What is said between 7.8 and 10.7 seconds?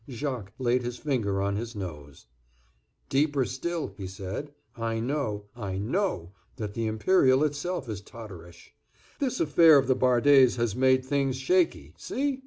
is totterish. This affair of the Bardés